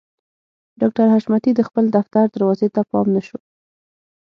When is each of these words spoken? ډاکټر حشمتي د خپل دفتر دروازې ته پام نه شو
ډاکټر 0.79 1.05
حشمتي 1.13 1.51
د 1.55 1.61
خپل 1.67 1.85
دفتر 1.97 2.23
دروازې 2.35 2.67
ته 2.75 2.81
پام 2.91 3.07
نه 3.15 3.21
شو 3.27 3.37